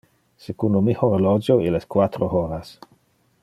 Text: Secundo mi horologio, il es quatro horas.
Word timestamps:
Secundo 0.45 0.79
mi 0.85 0.95
horologio, 1.01 1.59
il 1.67 1.79
es 1.81 1.87
quatro 1.97 2.33
horas. 2.39 2.73